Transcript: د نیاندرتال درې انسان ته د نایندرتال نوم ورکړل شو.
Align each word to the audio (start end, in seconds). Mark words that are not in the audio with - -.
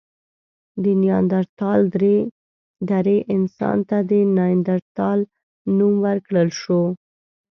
د 0.83 0.85
نیاندرتال 1.01 1.81
درې 2.97 3.17
انسان 3.35 3.77
ته 3.89 3.97
د 4.09 4.11
نایندرتال 4.37 5.19
نوم 5.77 5.93
ورکړل 6.05 6.49
شو. 6.61 6.81